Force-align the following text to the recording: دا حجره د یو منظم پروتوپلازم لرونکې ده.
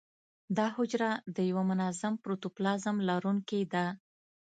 دا 0.57 0.67
حجره 0.77 1.11
د 1.35 1.37
یو 1.51 1.59
منظم 1.71 2.13
پروتوپلازم 2.23 2.95
لرونکې 3.09 3.61
ده. 3.73 3.85